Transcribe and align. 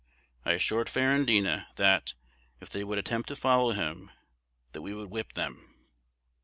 I 0.43 0.53
assured 0.53 0.87
Ferrandina, 0.89 1.67
that, 1.75 2.15
if 2.59 2.71
they 2.71 2.83
would 2.83 2.97
attempt 2.97 3.27
to 3.27 3.35
follow 3.35 3.73
him, 3.73 4.09
that 4.71 4.81
we 4.81 4.95
would 4.95 5.11
whip 5.11 5.33
them. 5.33 5.75